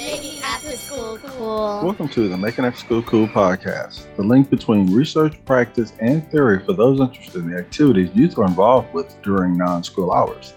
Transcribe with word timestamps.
Cool. 0.00 1.82
Welcome 1.84 2.08
to 2.08 2.26
the 2.26 2.36
Making 2.36 2.64
After 2.64 2.80
School 2.80 3.02
Cool 3.02 3.28
podcast, 3.28 4.06
the 4.16 4.22
link 4.22 4.48
between 4.48 4.90
research, 4.94 5.36
practice, 5.44 5.92
and 6.00 6.26
theory 6.30 6.64
for 6.64 6.72
those 6.72 7.00
interested 7.00 7.42
in 7.42 7.50
the 7.50 7.58
activities 7.58 8.08
youth 8.14 8.38
are 8.38 8.46
involved 8.46 8.94
with 8.94 9.20
during 9.20 9.58
non 9.58 9.84
school 9.84 10.10
hours. 10.10 10.54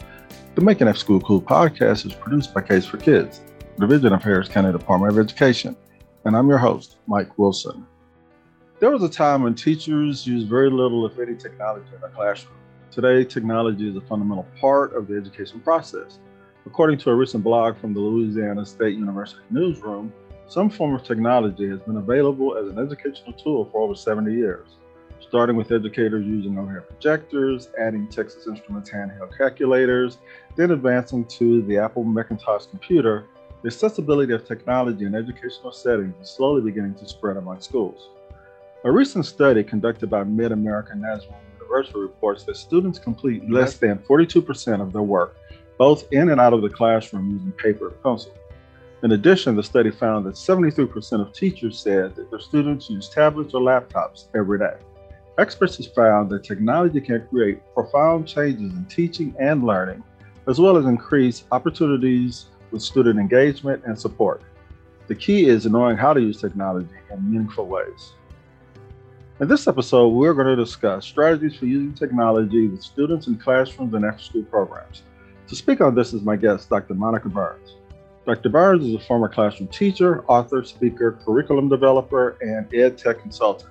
The 0.56 0.62
Making 0.62 0.88
After 0.88 1.00
School 1.00 1.20
Cool 1.20 1.42
podcast 1.42 2.06
is 2.06 2.14
produced 2.14 2.54
by 2.54 2.62
Case 2.62 2.86
for 2.86 2.96
Kids, 2.96 3.42
division 3.78 4.14
of 4.14 4.24
Harris 4.24 4.48
County 4.48 4.72
Department 4.72 5.12
of 5.12 5.20
Education, 5.20 5.76
and 6.24 6.38
I'm 6.38 6.48
your 6.48 6.58
host, 6.58 6.96
Mike 7.08 7.38
Wilson. 7.38 7.86
There 8.80 8.92
was 8.92 9.04
a 9.04 9.10
time 9.10 9.44
when 9.44 9.56
teachers 9.56 10.26
used 10.26 10.48
very 10.48 10.70
little, 10.70 11.06
if 11.06 11.20
any, 11.20 11.36
technology 11.36 11.88
in 11.94 12.00
their 12.00 12.12
classroom. 12.12 12.56
Today, 12.92 13.26
technology 13.26 13.90
is 13.90 13.98
a 13.98 14.02
fundamental 14.02 14.48
part 14.62 14.96
of 14.96 15.10
the 15.10 15.18
education 15.18 15.60
process. 15.60 16.20
According 16.66 16.98
to 17.00 17.10
a 17.10 17.16
recent 17.16 17.44
blog 17.44 17.78
from 17.78 17.94
the 17.94 18.00
Louisiana 18.00 18.66
State 18.66 18.96
University 18.96 19.42
newsroom, 19.50 20.14
some 20.48 20.70
form 20.70 20.96
of 20.96 21.04
technology 21.04 21.68
has 21.68 21.82
been 21.82 21.98
available 21.98 22.56
as 22.56 22.68
an 22.70 22.80
educational 22.80 23.34
tool 23.34 23.66
for 23.66 23.82
over 23.82 23.96
70 23.96 24.34
years, 24.34 24.66
starting 25.20 25.58
with 25.58 25.74
educators 25.74 26.26
using 26.26 26.58
overhead 26.58 26.88
projectors, 26.88 27.68
adding 27.78 28.08
Texas 28.08 28.48
Instruments 28.48 28.90
handheld 28.90 29.38
calculators, 29.38 30.20
then 30.56 30.72
advancing 30.72 31.26
to 31.26 31.64
the 31.64 31.78
Apple 31.78 32.06
Macintosh 32.06 32.66
computer. 32.68 33.26
The 33.62 33.68
accessibility 33.68 34.32
of 34.34 34.46
technology 34.46 35.06
in 35.06 35.16
educational 35.16 35.74
settings 35.74 36.16
is 36.22 36.30
slowly 36.30 36.62
beginning 36.62 36.96
to 36.96 37.08
spread 37.08 37.36
among 37.36 37.60
schools. 37.60 38.10
A 38.86 38.92
recent 38.92 39.26
study 39.26 39.66
conducted 39.66 40.10
by 40.10 40.24
Mid 40.24 40.54
American 40.54 41.02
Nazarene 41.02 41.36
University 41.60 42.00
reports 42.00 42.44
that 42.46 42.56
students 42.56 43.00
complete 43.00 43.50
less 43.50 43.78
than 43.78 44.00
42% 44.00 44.82
of 44.82 44.94
their 44.94 45.02
work, 45.02 45.36
both 45.78 46.12
in 46.12 46.30
and 46.30 46.40
out 46.40 46.54
of 46.54 46.62
the 46.62 46.70
classroom 46.70 47.32
using 47.32 47.52
paper 47.54 47.88
and 47.88 48.04
pencil. 48.04 48.34
In 49.04 49.12
addition, 49.12 49.56
the 49.56 49.64
study 49.64 49.92
found 49.92 50.26
that 50.26 50.36
73% 50.36 51.22
of 51.22 51.34
teachers 51.34 51.78
said 51.78 52.16
that 52.16 52.30
their 52.30 52.40
students 52.40 52.90
use 52.90 53.10
tablets 53.10 53.54
or 53.54 53.62
laptops 53.62 54.28
every 54.34 54.60
day. 54.60 54.76
Experts 55.38 55.78
have 55.78 55.94
found 55.94 56.30
that 56.30 56.44
technology 56.44 57.02
can 57.02 57.28
create 57.28 57.60
profound 57.74 58.28
changes 58.28 58.72
in 58.72 58.86
teaching 58.86 59.36
and 59.40 59.64
learning, 59.64 60.04
as 60.48 60.60
well 60.60 60.78
as 60.78 60.86
increase 60.86 61.44
opportunities 61.52 62.46
with 62.72 62.82
student 62.82 63.20
engagement 63.20 63.84
and 63.86 64.00
support. 64.00 64.42
The 65.08 65.16
key 65.16 65.48
is 65.48 65.66
knowing 65.66 65.98
how 65.98 66.14
to 66.14 66.22
use 66.22 66.40
technology 66.40 66.96
in 67.12 67.32
meaningful 67.32 67.66
ways. 67.66 68.14
In 69.40 69.48
this 69.50 69.68
episode, 69.68 70.10
we're 70.10 70.34
going 70.34 70.48
to 70.48 70.56
discuss 70.56 71.06
strategies 71.06 71.58
for 71.58 71.66
using 71.66 71.94
technology 71.94 72.68
with 72.68 72.82
students 72.82 73.28
in 73.28 73.38
classrooms 73.38 73.94
and 73.96 74.06
after 74.06 74.24
school 74.24 74.44
programs. 74.44 75.02
To 75.48 75.56
speak 75.56 75.82
on 75.82 75.94
this 75.94 76.14
is 76.14 76.22
my 76.22 76.38
guest, 76.38 76.70
Dr. 76.70 76.94
Monica 76.94 77.28
Burns. 77.28 77.76
Dr. 78.26 78.50
Burns 78.50 78.86
is 78.86 78.96
a 78.96 79.00
former 79.00 79.28
classroom 79.28 79.68
teacher, 79.68 80.24
author, 80.28 80.64
speaker, 80.64 81.20
curriculum 81.26 81.68
developer, 81.68 82.38
and 82.42 82.74
ed 82.74 82.98
tech 82.98 83.20
consultant. 83.20 83.70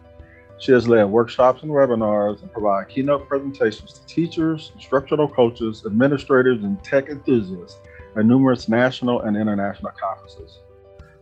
She 0.58 0.72
has 0.72 0.86
led 0.86 1.04
workshops 1.04 1.62
and 1.62 1.72
webinars 1.72 2.42
and 2.42 2.52
provided 2.52 2.92
keynote 2.92 3.26
presentations 3.26 3.94
to 3.94 4.06
teachers, 4.06 4.70
instructional 4.74 5.26
coaches, 5.26 5.84
administrators, 5.86 6.62
and 6.62 6.82
tech 6.84 7.08
enthusiasts 7.08 7.78
at 8.16 8.26
numerous 8.26 8.68
national 8.68 9.22
and 9.22 9.34
international 9.34 9.92
conferences. 9.98 10.60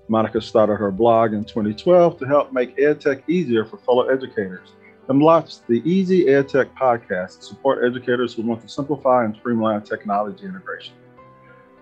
Monica 0.08 0.40
started 0.40 0.76
her 0.76 0.90
blog 0.90 1.32
in 1.32 1.44
2012 1.44 2.18
to 2.18 2.26
help 2.26 2.52
make 2.52 2.76
ed 2.78 3.00
tech 3.00 3.22
easier 3.28 3.64
for 3.64 3.76
fellow 3.78 4.08
educators 4.08 4.70
and 5.10 5.20
launched 5.20 5.66
the 5.66 5.82
Easy 5.84 6.24
EdTech 6.26 6.72
podcast 6.74 7.40
to 7.40 7.46
support 7.46 7.84
educators 7.84 8.32
who 8.32 8.42
want 8.42 8.62
to 8.62 8.68
simplify 8.68 9.24
and 9.24 9.34
streamline 9.34 9.82
technology 9.82 10.44
integration. 10.44 10.94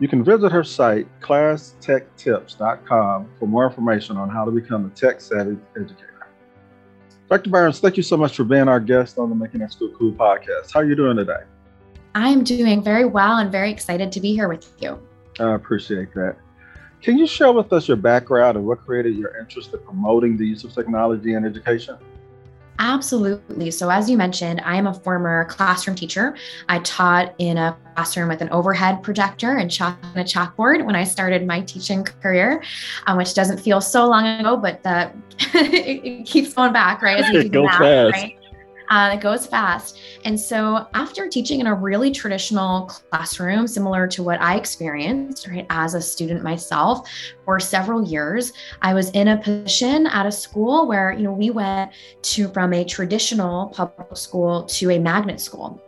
You 0.00 0.08
can 0.08 0.24
visit 0.24 0.50
her 0.50 0.64
site, 0.64 1.06
classtechtips.com, 1.20 3.28
for 3.38 3.46
more 3.46 3.66
information 3.66 4.16
on 4.16 4.30
how 4.30 4.46
to 4.46 4.50
become 4.50 4.86
a 4.86 4.90
tech 4.90 5.20
savvy 5.20 5.58
educator. 5.76 6.26
Dr. 7.28 7.50
Burns, 7.50 7.80
thank 7.80 7.98
you 7.98 8.02
so 8.02 8.16
much 8.16 8.34
for 8.34 8.44
being 8.44 8.66
our 8.66 8.80
guest 8.80 9.18
on 9.18 9.28
the 9.28 9.34
Making 9.34 9.60
That 9.60 9.72
School 9.72 9.92
Cool 9.98 10.12
podcast. 10.12 10.72
How 10.72 10.80
are 10.80 10.86
you 10.86 10.96
doing 10.96 11.18
today? 11.18 11.42
I 12.14 12.30
am 12.30 12.42
doing 12.42 12.82
very 12.82 13.04
well 13.04 13.36
and 13.36 13.52
very 13.52 13.70
excited 13.70 14.10
to 14.12 14.20
be 14.20 14.32
here 14.32 14.48
with 14.48 14.72
you. 14.78 14.98
I 15.38 15.54
appreciate 15.54 16.14
that. 16.14 16.36
Can 17.02 17.18
you 17.18 17.26
share 17.26 17.52
with 17.52 17.70
us 17.74 17.88
your 17.88 17.98
background 17.98 18.56
and 18.56 18.66
what 18.66 18.86
created 18.86 19.16
your 19.16 19.38
interest 19.38 19.74
in 19.74 19.80
promoting 19.80 20.38
the 20.38 20.46
use 20.46 20.64
of 20.64 20.72
technology 20.72 21.34
in 21.34 21.44
education? 21.44 21.98
Absolutely. 22.78 23.70
So, 23.70 23.90
as 23.90 24.08
you 24.08 24.16
mentioned, 24.16 24.60
I 24.64 24.76
am 24.76 24.86
a 24.86 24.94
former 24.94 25.46
classroom 25.46 25.96
teacher. 25.96 26.36
I 26.68 26.78
taught 26.80 27.34
in 27.38 27.56
a 27.56 27.76
classroom 27.94 28.28
with 28.28 28.40
an 28.40 28.48
overhead 28.50 29.02
projector 29.02 29.56
and 29.56 29.68
chalk 29.68 29.98
and 30.14 30.18
a 30.18 30.24
chalkboard 30.24 30.84
when 30.84 30.94
I 30.94 31.02
started 31.02 31.44
my 31.44 31.60
teaching 31.62 32.04
career, 32.04 32.62
um, 33.08 33.16
which 33.16 33.34
doesn't 33.34 33.58
feel 33.58 33.80
so 33.80 34.06
long 34.06 34.26
ago, 34.26 34.56
but 34.56 34.82
that 34.84 35.16
it, 35.54 36.04
it, 36.04 36.26
keeps 36.26 36.54
going 36.54 36.72
back, 36.72 37.02
right? 37.02 37.18
As 37.18 37.32
you 37.32 37.40
it 37.40 37.52
goes 37.52 37.64
math, 37.64 37.78
fast. 37.78 38.12
Right? 38.12 38.37
Uh, 38.90 39.10
it 39.14 39.20
goes 39.20 39.46
fast. 39.46 39.98
And 40.24 40.38
so, 40.38 40.86
after 40.94 41.28
teaching 41.28 41.60
in 41.60 41.66
a 41.66 41.74
really 41.74 42.10
traditional 42.10 42.86
classroom, 42.86 43.66
similar 43.66 44.06
to 44.08 44.22
what 44.22 44.40
I 44.40 44.56
experienced, 44.56 45.46
right, 45.46 45.66
as 45.68 45.94
a 45.94 46.00
student 46.00 46.42
myself 46.42 47.08
for 47.44 47.60
several 47.60 48.06
years, 48.06 48.52
I 48.80 48.94
was 48.94 49.10
in 49.10 49.28
a 49.28 49.36
position 49.36 50.06
at 50.06 50.26
a 50.26 50.32
school 50.32 50.86
where, 50.88 51.12
you 51.12 51.22
know, 51.22 51.32
we 51.32 51.50
went 51.50 51.92
to 52.22 52.48
from 52.48 52.72
a 52.72 52.84
traditional 52.84 53.68
public 53.68 54.16
school 54.16 54.64
to 54.64 54.90
a 54.90 54.98
magnet 54.98 55.40
school. 55.40 55.82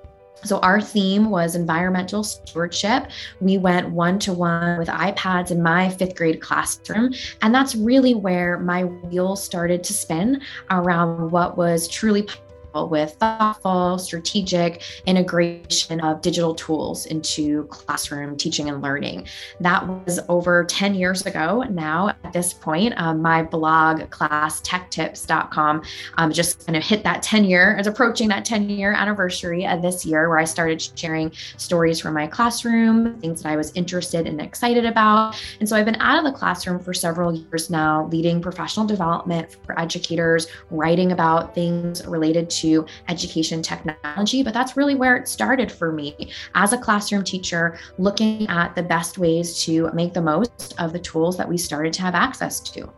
So, 0.45 0.59
our 0.59 0.81
theme 0.81 1.31
was 1.31 1.55
environmental 1.55 2.23
stewardship. 2.23 3.11
We 3.41 3.57
went 3.57 3.91
one 3.91 4.19
to 4.21 4.35
one 4.35 4.79
with 4.79 4.89
iPads 4.89 5.51
in 5.51 5.63
my 5.63 5.89
fifth 5.89 6.17
grade 6.17 6.41
classroom. 6.43 7.15
And 7.41 7.55
that's 7.55 7.75
really 7.75 8.15
where 8.15 8.59
my 8.59 8.85
wheels 8.85 9.43
started 9.43 9.85
to 9.85 9.95
spin 9.95 10.43
around 10.71 11.31
what 11.31 11.57
was 11.57 11.89
truly 11.89 12.27
with 12.75 13.13
thoughtful, 13.15 13.99
strategic 13.99 14.83
integration 15.07 16.01
of 16.01 16.21
digital 16.21 16.55
tools 16.55 17.07
into 17.07 17.65
classroom 17.65 18.37
teaching 18.37 18.69
and 18.69 18.83
learning. 18.83 19.27
That 19.61 19.87
was 19.87 20.21
over 20.29 20.65
10 20.65 20.95
years 20.95 21.27
ago 21.27 21.63
now. 21.71 22.09
At 22.25 22.33
this 22.33 22.53
point, 22.53 22.95
um, 22.97 23.21
my 23.21 23.43
blog, 23.43 24.03
classtechtips.com, 24.11 25.83
um, 26.17 26.33
just 26.33 26.67
kind 26.67 26.77
of 26.77 26.83
hit 26.83 27.03
that 27.05 27.23
10 27.23 27.45
year, 27.45 27.77
is 27.79 27.87
approaching 27.87 28.29
that 28.29 28.45
10 28.45 28.71
year 28.71 28.93
anniversary 28.93 29.67
of 29.67 29.83
this 29.83 30.05
year 30.05 30.29
where 30.29 30.39
I 30.39 30.45
started 30.45 30.81
sharing 30.97 31.33
stories 31.57 32.01
from 32.01 32.15
my 32.15 32.27
classroom, 32.27 33.19
things 33.21 33.43
that 33.43 33.51
I 33.51 33.57
was 33.57 33.73
interested 33.75 34.27
and 34.27 34.41
excited 34.41 34.85
about. 34.85 35.41
And 35.59 35.69
so 35.69 35.77
I've 35.77 35.85
been 35.85 36.01
out 36.01 36.19
of 36.19 36.31
the 36.31 36.37
classroom 36.39 36.79
for 36.79 36.95
several 36.95 37.35
years 37.35 37.71
now, 37.71 38.07
leading 38.07 38.41
professional 38.41 38.87
development 38.87 39.57
for 39.65 39.79
educators, 39.79 40.47
writing 40.71 41.13
about 41.13 41.55
things 41.55 42.07
related 42.07 42.49
to 42.51 42.60
to 42.63 42.87
education 43.09 43.63
technology, 43.63 44.43
but 44.43 44.55
that's 44.55 44.77
really 44.77 44.95
where 44.95 45.17
it 45.17 45.29
started 45.29 45.71
for 45.71 45.93
me 45.93 46.33
as 46.55 46.73
a 46.73 46.79
classroom 46.79 47.25
teacher, 47.25 47.79
looking 47.99 48.49
at 48.49 48.75
the 48.75 48.83
best 48.83 49.19
ways 49.19 49.63
to 49.65 49.91
make 49.93 50.15
the 50.15 50.23
most 50.23 50.75
of 50.79 50.93
the 50.93 50.99
tools 50.99 51.37
that 51.37 51.49
we 51.49 51.57
started 51.57 51.93
to 51.95 52.03
have 52.03 52.15
access 52.15 52.61
to. 52.61 52.91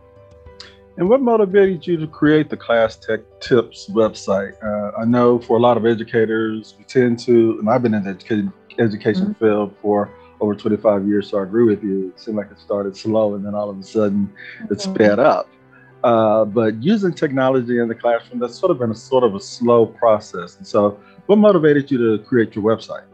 And 0.98 1.08
what 1.08 1.22
motivated 1.22 1.86
you 1.86 1.96
to 1.96 2.06
create 2.06 2.50
the 2.50 2.56
Class 2.56 2.96
Tech 2.96 3.20
Tips 3.40 3.88
website? 3.90 4.52
Uh, 4.62 4.92
I 5.00 5.06
know 5.06 5.38
for 5.38 5.56
a 5.56 5.60
lot 5.60 5.76
of 5.76 5.86
educators, 5.86 6.74
we 6.78 6.84
tend 6.84 7.18
to, 7.20 7.58
and 7.58 7.68
I've 7.68 7.82
been 7.82 7.94
in 7.94 8.04
the 8.04 8.10
education, 8.10 8.52
education 8.78 9.28
mm-hmm. 9.28 9.44
field 9.44 9.74
for 9.80 10.10
over 10.40 10.54
25 10.54 11.06
years, 11.06 11.30
so 11.30 11.38
I 11.38 11.44
agree 11.44 11.64
with 11.64 11.82
you. 11.82 12.08
It 12.08 12.20
seemed 12.20 12.36
like 12.36 12.50
it 12.50 12.58
started 12.58 12.96
slow 12.96 13.34
and 13.34 13.44
then 13.44 13.54
all 13.54 13.70
of 13.70 13.78
a 13.78 13.82
sudden 13.82 14.30
mm-hmm. 14.60 14.72
it 14.72 14.80
sped 14.80 15.18
up. 15.18 15.48
Uh, 16.04 16.44
but 16.44 16.82
using 16.82 17.12
technology 17.12 17.78
in 17.78 17.88
the 17.88 17.94
classroom, 17.94 18.40
that's 18.40 18.58
sort 18.58 18.70
of 18.70 18.78
been 18.78 18.90
a 18.90 18.94
sort 18.94 19.24
of 19.24 19.34
a 19.34 19.40
slow 19.40 19.86
process. 19.86 20.56
And 20.56 20.66
so, 20.66 21.00
what 21.26 21.36
motivated 21.36 21.90
you 21.90 21.98
to 21.98 22.24
create 22.24 22.54
your 22.54 22.64
website? 22.64 23.04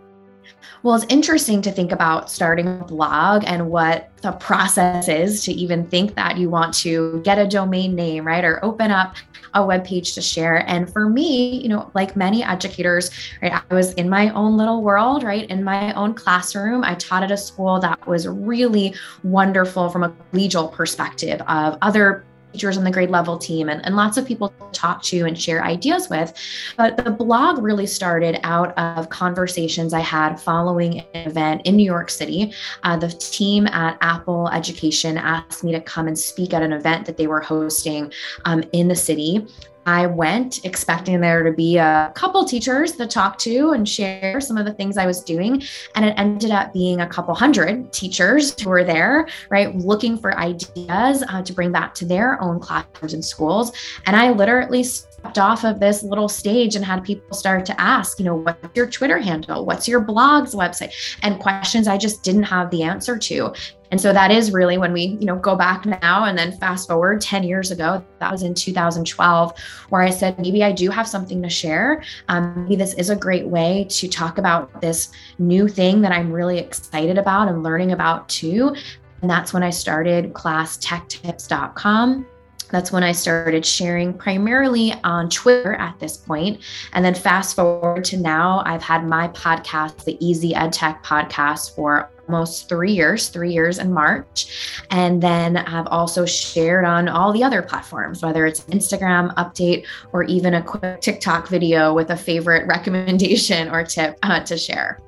Well, 0.82 0.94
it's 0.94 1.06
interesting 1.08 1.60
to 1.62 1.72
think 1.72 1.90
about 1.92 2.30
starting 2.30 2.68
a 2.68 2.84
blog 2.84 3.42
and 3.46 3.68
what 3.68 4.10
the 4.22 4.32
process 4.32 5.08
is 5.08 5.44
to 5.44 5.52
even 5.52 5.86
think 5.86 6.14
that 6.14 6.38
you 6.38 6.50
want 6.50 6.72
to 6.74 7.20
get 7.24 7.38
a 7.38 7.46
domain 7.46 7.94
name, 7.94 8.26
right? 8.26 8.44
Or 8.44 8.64
open 8.64 8.90
up 8.90 9.16
a 9.54 9.64
web 9.64 9.84
page 9.84 10.14
to 10.14 10.22
share. 10.22 10.68
And 10.68 10.90
for 10.92 11.08
me, 11.08 11.60
you 11.60 11.68
know, 11.68 11.90
like 11.94 12.16
many 12.16 12.44
educators, 12.44 13.10
right, 13.42 13.52
I 13.52 13.74
was 13.74 13.92
in 13.94 14.08
my 14.08 14.30
own 14.30 14.56
little 14.56 14.82
world, 14.82 15.22
right, 15.22 15.48
in 15.50 15.64
my 15.64 15.92
own 15.94 16.14
classroom. 16.14 16.84
I 16.84 16.94
taught 16.94 17.22
at 17.22 17.30
a 17.30 17.36
school 17.36 17.80
that 17.80 18.06
was 18.06 18.28
really 18.28 18.94
wonderful 19.24 19.88
from 19.90 20.04
a 20.04 20.10
collegial 20.32 20.72
perspective 20.72 21.40
of 21.48 21.78
other 21.82 22.24
teachers 22.52 22.76
on 22.76 22.84
the 22.84 22.90
grade 22.90 23.10
level 23.10 23.38
team 23.38 23.68
and, 23.68 23.84
and 23.84 23.96
lots 23.96 24.16
of 24.16 24.26
people 24.26 24.48
to 24.48 24.54
talk 24.72 25.02
to 25.02 25.24
and 25.24 25.40
share 25.40 25.64
ideas 25.64 26.08
with. 26.08 26.32
But 26.76 26.96
the 26.96 27.10
blog 27.10 27.58
really 27.62 27.86
started 27.86 28.40
out 28.42 28.76
of 28.78 29.08
conversations 29.08 29.92
I 29.92 30.00
had 30.00 30.40
following 30.40 31.00
an 31.00 31.28
event 31.28 31.62
in 31.64 31.76
New 31.76 31.84
York 31.84 32.10
City. 32.10 32.52
Uh, 32.82 32.96
the 32.96 33.08
team 33.08 33.66
at 33.68 33.98
Apple 34.00 34.48
Education 34.48 35.18
asked 35.18 35.64
me 35.64 35.72
to 35.72 35.80
come 35.80 36.08
and 36.08 36.18
speak 36.18 36.54
at 36.54 36.62
an 36.62 36.72
event 36.72 37.06
that 37.06 37.16
they 37.16 37.26
were 37.26 37.40
hosting 37.40 38.12
um, 38.44 38.62
in 38.72 38.88
the 38.88 38.96
city 38.96 39.46
I 39.88 40.04
went 40.04 40.66
expecting 40.66 41.18
there 41.22 41.42
to 41.42 41.50
be 41.50 41.78
a 41.78 42.12
couple 42.14 42.44
teachers 42.44 42.92
to 42.96 43.06
talk 43.06 43.38
to 43.38 43.70
and 43.70 43.88
share 43.88 44.38
some 44.38 44.58
of 44.58 44.66
the 44.66 44.74
things 44.74 44.98
I 44.98 45.06
was 45.06 45.22
doing. 45.22 45.62
And 45.94 46.04
it 46.04 46.12
ended 46.18 46.50
up 46.50 46.74
being 46.74 47.00
a 47.00 47.08
couple 47.08 47.34
hundred 47.34 47.90
teachers 47.90 48.54
who 48.60 48.68
were 48.68 48.84
there, 48.84 49.26
right, 49.48 49.74
looking 49.74 50.18
for 50.18 50.36
ideas 50.36 51.24
uh, 51.30 51.42
to 51.42 51.52
bring 51.54 51.72
back 51.72 51.94
to 51.94 52.04
their 52.04 52.38
own 52.42 52.60
classrooms 52.60 53.14
and 53.14 53.24
schools. 53.24 53.72
And 54.04 54.14
I 54.14 54.30
literally 54.30 54.84
stepped 54.84 55.38
off 55.38 55.64
of 55.64 55.80
this 55.80 56.02
little 56.02 56.28
stage 56.28 56.76
and 56.76 56.84
had 56.84 57.02
people 57.02 57.34
start 57.34 57.64
to 57.64 57.80
ask, 57.80 58.18
you 58.18 58.26
know, 58.26 58.34
what's 58.34 58.68
your 58.74 58.90
Twitter 58.90 59.18
handle? 59.18 59.64
What's 59.64 59.88
your 59.88 60.00
blog's 60.00 60.54
website? 60.54 60.92
And 61.22 61.40
questions 61.40 61.88
I 61.88 61.96
just 61.96 62.22
didn't 62.22 62.42
have 62.42 62.70
the 62.70 62.82
answer 62.82 63.16
to. 63.16 63.54
And 63.90 64.00
so 64.00 64.12
that 64.12 64.30
is 64.30 64.52
really 64.52 64.78
when 64.78 64.92
we, 64.92 65.16
you 65.20 65.26
know, 65.26 65.36
go 65.36 65.56
back 65.56 65.86
now 65.86 66.24
and 66.24 66.36
then 66.36 66.52
fast 66.52 66.88
forward 66.88 67.20
10 67.20 67.42
years 67.42 67.70
ago, 67.70 68.04
that 68.18 68.30
was 68.30 68.42
in 68.42 68.54
2012, 68.54 69.52
where 69.88 70.02
I 70.02 70.10
said, 70.10 70.38
maybe 70.38 70.62
I 70.62 70.72
do 70.72 70.90
have 70.90 71.08
something 71.08 71.42
to 71.42 71.48
share. 71.48 72.02
Um, 72.28 72.64
maybe 72.64 72.76
this 72.76 72.94
is 72.94 73.10
a 73.10 73.16
great 73.16 73.46
way 73.46 73.86
to 73.90 74.08
talk 74.08 74.38
about 74.38 74.80
this 74.80 75.10
new 75.38 75.68
thing 75.68 76.00
that 76.02 76.12
I'm 76.12 76.32
really 76.32 76.58
excited 76.58 77.18
about 77.18 77.48
and 77.48 77.62
learning 77.62 77.92
about 77.92 78.28
too. 78.28 78.74
And 79.22 79.30
that's 79.30 79.52
when 79.52 79.62
I 79.62 79.70
started 79.70 80.32
classtechtips.com 80.32 82.26
that's 82.70 82.92
when 82.92 83.02
I 83.02 83.12
started 83.12 83.64
sharing 83.64 84.12
primarily 84.12 84.92
on 85.04 85.30
Twitter 85.30 85.74
at 85.74 85.98
this 85.98 86.16
point. 86.16 86.60
And 86.92 87.04
then 87.04 87.14
fast 87.14 87.56
forward 87.56 88.04
to 88.06 88.16
now, 88.16 88.62
I've 88.66 88.82
had 88.82 89.06
my 89.06 89.28
podcast, 89.28 90.04
the 90.04 90.22
Easy 90.24 90.52
EdTech 90.52 91.02
podcast, 91.02 91.74
for 91.74 92.10
almost 92.28 92.68
three 92.68 92.92
years, 92.92 93.28
three 93.28 93.52
years 93.52 93.78
in 93.78 93.92
March. 93.92 94.82
And 94.90 95.22
then 95.22 95.56
I've 95.56 95.86
also 95.86 96.26
shared 96.26 96.84
on 96.84 97.08
all 97.08 97.32
the 97.32 97.42
other 97.42 97.62
platforms, 97.62 98.22
whether 98.22 98.44
it's 98.44 98.60
Instagram 98.66 99.34
update 99.34 99.86
or 100.12 100.24
even 100.24 100.54
a 100.54 100.62
quick 100.62 101.00
TikTok 101.00 101.48
video 101.48 101.94
with 101.94 102.10
a 102.10 102.16
favorite 102.16 102.66
recommendation 102.68 103.68
or 103.70 103.84
tip 103.84 104.18
uh, 104.22 104.40
to 104.40 104.58
share. 104.58 105.00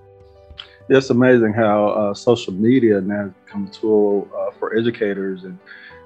It's 0.88 1.10
amazing 1.10 1.52
how 1.52 1.88
uh, 1.90 2.14
social 2.14 2.52
media 2.52 3.00
now 3.00 3.32
become 3.44 3.66
a 3.66 3.70
tool 3.70 4.28
uh, 4.36 4.50
for 4.58 4.76
educators 4.76 5.44
and 5.44 5.58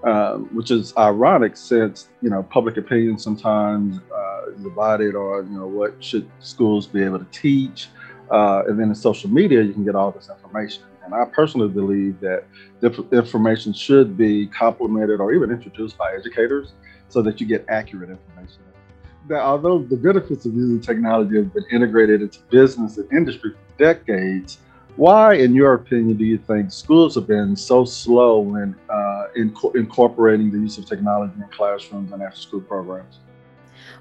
um, 0.03 0.51
which 0.53 0.71
is 0.71 0.93
ironic 0.99 1.57
since 1.57 2.09
you 2.21 2.29
know 2.29 2.43
public 2.43 2.77
opinion 2.77 3.19
sometimes 3.19 4.01
uh, 4.15 4.51
is 4.51 4.63
divided 4.63 5.15
on 5.15 5.51
you 5.51 5.59
know 5.59 5.67
what 5.67 5.95
should 6.05 6.31
schools 6.41 6.87
be 6.87 7.03
able 7.03 7.19
to 7.19 7.25
teach, 7.33 7.89
uh, 8.31 8.65
and 8.69 8.79
then 8.79 8.91
in 8.91 8.95
social 8.95 9.31
media 9.31 9.63
you 9.63 9.73
can 9.73 9.83
get 9.83 9.95
all 9.95 10.11
this 10.11 10.29
information. 10.29 10.83
And 11.05 11.15
I 11.15 11.25
personally 11.27 11.69
believe 11.69 12.19
that 12.21 12.45
information 13.13 13.73
should 13.73 14.17
be 14.17 14.47
complemented 14.47 15.21
or 15.21 15.33
even 15.33 15.51
introduced 15.51 15.99
by 15.99 16.15
educators 16.15 16.73
so 17.09 17.23
that 17.23 17.41
you 17.41 17.47
get 17.47 17.65
accurate 17.69 18.11
information. 18.11 18.63
That 19.29 19.41
although 19.41 19.79
the 19.79 19.97
benefits 19.97 20.45
of 20.47 20.55
using 20.55 20.81
technology 20.81 21.37
have 21.37 21.53
been 21.53 21.65
integrated 21.71 22.23
into 22.23 22.41
business 22.51 22.99
and 22.99 23.11
industry 23.13 23.53
for 23.53 23.79
decades, 23.79 24.59
why, 24.97 25.35
in 25.35 25.55
your 25.55 25.75
opinion, 25.75 26.17
do 26.17 26.25
you 26.25 26.39
think 26.39 26.71
schools 26.71 27.17
have 27.17 27.27
been 27.27 27.57
so 27.57 27.85
slow 27.85 28.55
in, 28.57 28.77
uh, 28.89 29.27
in 29.35 29.55
incorporating 29.75 30.53
the 30.53 30.59
use 30.59 30.79
of 30.79 30.87
technology 30.87 31.35
in 31.37 31.49
classrooms 31.49 32.13
and 32.13 32.23
after 32.23 32.41
school 32.41 32.61
programs? 32.61 33.19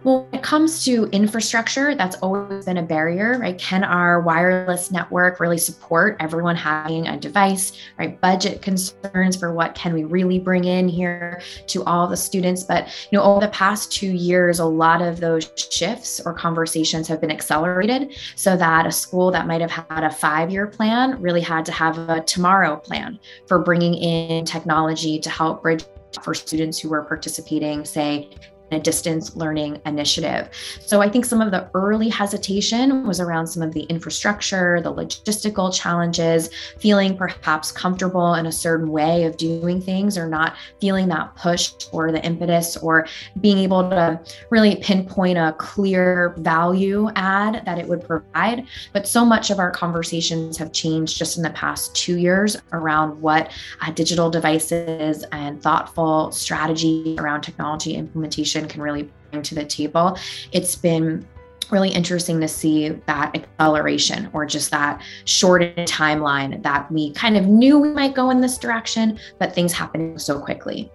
Well, 0.04 0.24
when 0.26 0.42
it 0.42 0.44
comes 0.44 0.84
to 0.84 1.06
infrastructure, 1.14 1.96
that's 1.96 2.18
always 2.18 2.66
been 2.66 2.78
a 2.78 2.84
barrier, 2.84 3.40
right? 3.40 3.58
Can 3.58 3.86
our 3.86 4.20
wireless 4.20 4.92
network 4.92 5.40
really 5.40 5.58
support 5.58 6.18
everyone 6.20 6.58
having 6.58 7.08
a 7.08 7.18
device, 7.18 7.72
right? 7.98 8.20
Budget 8.20 8.62
concerns 8.62 9.38
for 9.38 9.54
what 9.54 9.76
can 9.76 9.94
we 9.94 10.04
really 10.04 10.40
bring 10.40 10.66
in 10.66 10.90
here 10.90 11.42
to 11.68 11.86
all 11.86 12.08
the 12.08 12.18
students. 12.18 12.64
But, 12.64 12.88
you 13.12 13.18
know, 13.18 13.24
over 13.24 13.40
the 13.40 13.52
past 13.52 13.94
two 13.94 14.12
years, 14.12 14.60
a 14.60 14.66
lot 14.66 15.02
of 15.02 15.22
those 15.22 15.50
shifts 15.56 16.20
or 16.26 16.34
conversations 16.34 17.08
have 17.08 17.22
been 17.22 17.32
accelerated 17.32 18.14
so 18.36 18.58
that 18.58 18.86
a 18.86 18.92
school 18.92 19.32
that 19.32 19.48
might 19.48 19.62
have 19.62 19.72
had 19.72 20.04
a 20.04 20.12
five 20.12 20.52
year 20.52 20.68
plan 20.68 21.22
really 21.22 21.42
had 21.42 21.64
to 21.66 21.72
have 21.72 21.98
a 22.10 22.20
tomorrow 22.22 22.76
plan 22.76 23.18
for 23.48 23.60
bringing 23.60 23.94
in 23.94 24.44
technology 24.44 25.18
to 25.20 25.30
help 25.30 25.62
bridge 25.64 25.86
for 26.22 26.34
students 26.34 26.78
who 26.78 26.90
were 26.90 27.04
participating, 27.04 27.86
say, 27.86 28.30
a 28.74 28.80
distance 28.80 29.36
learning 29.36 29.82
initiative. 29.86 30.50
So 30.82 31.02
I 31.02 31.10
think 31.10 31.26
some 31.26 31.42
of 31.42 31.52
the 31.52 31.70
early 31.74 32.10
hesitation 32.10 33.06
was 33.08 33.20
around 33.20 33.48
some 33.48 33.64
of 33.64 33.74
the 33.74 33.84
infrastructure, 33.84 34.82
the 34.82 34.94
logistical 34.94 35.74
challenges, 35.74 36.50
feeling 36.80 37.18
perhaps 37.18 37.72
comfortable 37.72 38.34
in 38.36 38.46
a 38.46 38.52
certain 38.52 38.90
way 38.90 39.24
of 39.24 39.38
doing 39.38 39.82
things 39.82 40.18
or 40.18 40.28
not 40.28 40.56
feeling 40.80 41.08
that 41.10 41.36
push 41.36 41.72
or 41.92 42.12
the 42.12 42.24
impetus 42.26 42.78
or 42.78 43.08
being 43.42 43.58
able 43.58 43.90
to 43.90 44.20
really 44.50 44.76
pinpoint 44.78 45.38
a 45.38 45.56
clear 45.58 46.36
value 46.38 47.10
add 47.16 47.64
that 47.66 47.78
it 47.78 47.88
would 47.88 48.06
provide. 48.06 48.66
But 48.92 49.08
so 49.08 49.26
much 49.26 49.50
of 49.50 49.60
our 49.60 49.72
conversations 49.72 50.58
have 50.58 50.72
changed 50.72 51.18
just 51.18 51.38
in 51.38 51.44
the 51.44 51.50
past 51.52 51.96
two 51.96 52.18
years 52.18 52.58
around 52.72 53.22
what 53.22 53.52
uh, 53.82 53.92
digital 53.92 54.30
devices 54.30 55.26
and 55.32 55.62
thoughtful 55.62 56.32
strategy 56.32 57.16
around 57.20 57.42
technology 57.42 57.96
implementation 57.96 58.63
can 58.68 58.82
really 58.82 59.10
bring 59.32 59.44
to 59.44 59.56
the 59.56 59.66
table. 59.66 60.18
It's 60.52 60.76
been 60.76 61.26
really 61.72 61.90
interesting 61.90 62.40
to 62.40 62.48
see 62.48 62.90
that 63.08 63.36
acceleration 63.36 64.30
or 64.34 64.46
just 64.46 64.70
that 64.72 65.02
shortened 65.26 65.88
timeline 65.88 66.62
that 66.64 66.92
we 66.92 67.12
kind 67.14 67.38
of 67.38 67.48
knew 67.48 67.80
we 67.80 67.90
might 67.90 68.14
go 68.14 68.30
in 68.30 68.42
this 68.42 68.58
direction, 68.58 69.20
but 69.40 69.54
things 69.54 69.74
happening 69.74 70.18
so 70.20 70.40
quickly. 70.40 70.92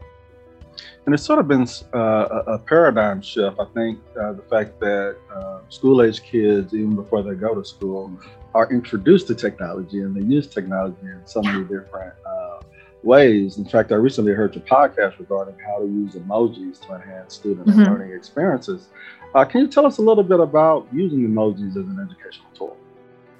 And 1.05 1.15
it's 1.15 1.25
sort 1.25 1.39
of 1.39 1.49
been 1.49 1.67
uh, 1.95 2.43
a 2.47 2.59
paradigm 2.59 3.23
shift. 3.23 3.57
I 3.59 3.65
think 3.73 3.99
uh, 4.21 4.35
the 4.35 4.43
fact 4.43 4.79
that 4.81 5.17
uh, 5.35 5.61
school 5.71 6.03
age 6.03 6.23
kids, 6.23 6.75
even 6.75 6.95
before 6.97 7.23
they 7.23 7.35
go 7.35 7.55
to 7.55 7.65
school, 7.65 8.13
are 8.55 8.71
introduced 8.71 9.27
to 9.29 9.35
technology 9.35 10.01
and 10.01 10.15
they 10.15 10.21
use 10.21 10.47
technology 10.47 10.99
in 11.03 11.21
so 11.25 11.41
many 11.43 11.63
different 11.63 12.15
uh, 12.27 12.38
ways. 13.03 13.59
In 13.59 13.65
fact, 13.65 13.93
I 13.93 13.97
recently 13.97 14.33
heard 14.33 14.55
your 14.55 14.65
podcast 14.65 15.19
regarding 15.19 15.57
how 15.59 15.79
to 15.79 15.87
use 15.87 16.15
emojis 16.15 16.81
to 16.87 16.95
enhance 16.95 17.35
student 17.35 17.67
mm-hmm. 17.67 17.83
learning 17.83 18.13
experiences. 18.13 18.89
Uh, 19.35 19.45
can 19.45 19.61
you 19.61 19.69
tell 19.69 19.85
us 19.85 19.99
a 19.99 20.03
little 20.03 20.25
bit 20.25 20.41
about 20.41 20.89
using 20.93 21.21
emojis 21.21 21.71
as 21.71 21.89
an 21.89 21.99
educational 22.01 22.51
tool? 22.55 22.77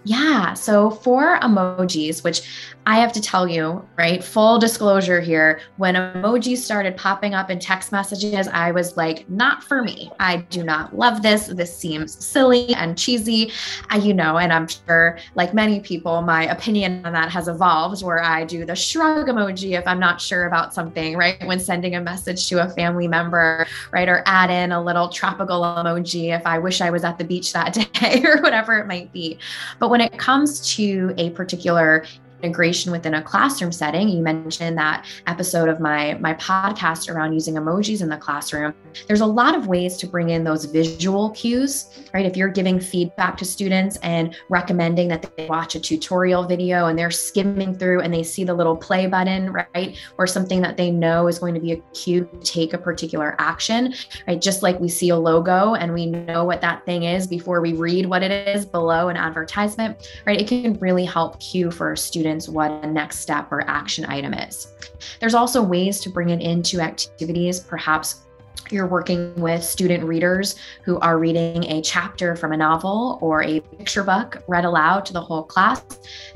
Yeah. 0.09 0.55
So 0.55 0.89
for 0.89 1.39
emojis, 1.41 2.25
which 2.25 2.41
I 2.87 2.99
have 2.99 3.13
to 3.13 3.21
tell 3.21 3.47
you, 3.47 3.87
right, 3.99 4.25
full 4.25 4.59
disclosure 4.59 5.21
here, 5.21 5.61
when 5.77 5.97
emojis 5.97 6.57
started 6.57 6.97
popping 6.97 7.35
up 7.35 7.51
in 7.51 7.59
text 7.59 7.93
messages, 7.93 8.49
I 8.49 8.71
was 8.71 8.97
like, 8.97 9.29
not 9.29 9.63
for 9.63 9.83
me. 9.83 10.11
I 10.19 10.39
do 10.39 10.65
not 10.65 10.97
love 10.97 11.21
this. 11.21 11.49
This 11.49 11.77
seems 11.77 12.25
silly 12.25 12.75
and 12.75 12.97
cheesy. 12.97 13.53
I, 13.91 13.99
you 13.99 14.15
know, 14.15 14.39
and 14.39 14.51
I'm 14.51 14.67
sure, 14.67 15.19
like 15.35 15.53
many 15.53 15.81
people, 15.81 16.23
my 16.23 16.45
opinion 16.45 17.05
on 17.05 17.13
that 17.13 17.29
has 17.29 17.47
evolved 17.47 18.03
where 18.03 18.23
I 18.23 18.45
do 18.45 18.65
the 18.65 18.75
shrug 18.75 19.27
emoji 19.27 19.79
if 19.79 19.87
I'm 19.87 20.01
not 20.01 20.23
sure 20.23 20.47
about 20.47 20.73
something, 20.73 21.19
right? 21.19 21.47
When 21.47 21.61
sending 21.61 21.97
a 21.97 22.01
message 22.01 22.49
to 22.49 22.65
a 22.65 22.71
family 22.71 23.09
member, 23.09 23.67
right? 23.93 24.09
Or 24.09 24.23
add 24.25 24.49
in 24.49 24.73
a 24.73 24.83
little 24.83 25.11
tropical 25.11 25.61
emoji 25.61 26.35
if 26.35 26.47
I 26.47 26.59
wish 26.59 26.81
I 26.81 26.89
was 26.89 27.05
at 27.05 27.19
the 27.19 27.25
beach 27.25 27.53
that 27.53 27.75
day 27.93 28.23
or 28.25 28.41
whatever 28.41 28.79
it 28.79 28.87
might 28.87 29.13
be. 29.13 29.39
But 29.79 29.89
but 29.89 29.98
when 29.99 30.07
it 30.07 30.17
comes 30.17 30.61
to 30.77 31.13
a 31.19 31.31
particular 31.31 32.05
integration 32.43 32.93
within 32.93 33.15
a 33.15 33.23
classroom 33.23 33.73
setting. 33.73 34.09
You 34.09 34.23
mentioned 34.23 34.79
that 34.79 35.07
episode 35.27 35.69
of 35.69 35.81
my 35.81 36.15
my 36.15 36.35
podcast 36.35 37.13
around 37.13 37.33
using 37.33 37.55
emojis 37.55 38.03
in 38.03 38.09
the 38.09 38.17
classroom. 38.17 38.75
There's 39.07 39.21
a 39.21 39.27
lot 39.27 39.55
of 39.55 39.67
ways 39.67 39.97
to 39.99 40.07
bring 40.07 40.31
in 40.31 40.45
those 40.45 40.65
visual 40.65 41.31
cues 41.31 42.09
right? 42.15 42.27
If 42.27 42.37
you're 42.37 42.49
giving 42.49 42.81
feedback 42.81 43.37
to 43.39 43.45
students 43.45 43.97
and 43.99 44.37
recommending 44.49 45.09
that 45.09 45.37
they 45.37 45.47
watch 45.47 45.75
a 45.75 45.81
tutorial 45.81 46.45
video 46.45 46.87
and 46.87 46.99
they're 46.99 47.11
skimming 47.11 47.77
through 47.77 48.01
and 48.01 48.13
they 48.13 48.23
see 48.23 48.45
the 48.45 48.55
little 48.55 48.77
play 48.77 49.07
button 49.07 49.53
right? 49.53 49.97
Or 50.17 50.27
something 50.27 50.61
that 50.63 50.77
they 50.77 50.91
know 50.91 51.29
is 51.29 51.39
going 51.39 51.55
to 51.55 51.61
be 51.61 51.73
a 51.73 51.77
cue 51.93 52.29
to 52.33 52.41
take 52.41 52.73
a 52.73 52.79
particular 52.79 53.35
action 53.39 53.95
right? 54.27 54.41
Just 54.41 54.63
like 54.63 54.79
we 54.81 54.89
see 54.89 55.11
a 55.11 55.17
logo 55.17 55.75
and 55.75 55.93
we 55.93 56.07
know 56.07 56.45
what 56.45 56.61
that 56.61 56.85
thing 56.85 57.05
is 57.05 57.27
before 57.27 57.61
we 57.61 57.73
read 57.73 58.07
what 58.07 58.23
it 58.23 58.49
is 58.49 58.65
below 58.65 59.09
an 59.09 59.17
advertisement 59.17 60.09
right? 60.27 60.41
It 60.41 60.49
can 60.49 60.75
really 60.75 61.05
help 61.05 61.41
cue 61.41 61.71
for 61.71 61.95
students 61.97 62.28
students 62.29 62.49
what 62.49 62.71
a 62.85 62.87
next 62.87 63.21
step 63.21 63.51
or 63.51 63.63
action 63.69 64.05
item 64.05 64.35
is. 64.35 64.75
There's 65.19 65.35
also 65.35 65.63
ways 65.63 65.99
to 66.01 66.11
bring 66.11 66.29
it 66.29 66.43
into 66.43 66.81
activities, 66.81 67.61
perhaps 67.61 68.27
you're 68.71 68.87
working 68.87 69.35
with 69.37 69.65
student 69.65 70.05
readers 70.05 70.57
who 70.85 70.99
are 70.99 71.19
reading 71.19 71.65
a 71.65 71.81
chapter 71.81 72.37
from 72.37 72.53
a 72.53 72.57
novel 72.57 73.19
or 73.23 73.43
a 73.43 73.61
picture 73.61 74.03
book 74.03 74.43
read 74.47 74.65
aloud 74.65 75.07
to 75.07 75.13
the 75.13 75.21
whole 75.21 75.43
class. 75.43 75.83